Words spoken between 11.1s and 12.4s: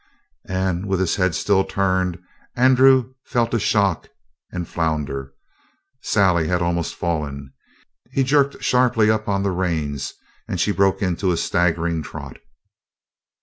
a staggering trot.